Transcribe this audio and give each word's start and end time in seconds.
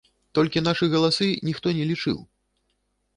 Толькі 0.37 0.61
нашы 0.67 0.87
галасы 0.93 1.27
ніхто 1.49 1.67
не 1.81 1.85
лічыў. 1.91 2.17